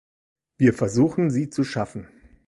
Wir 0.57 0.73
versuchen, 0.73 1.29
sie 1.29 1.51
zu 1.51 1.63
schaffen. 1.63 2.07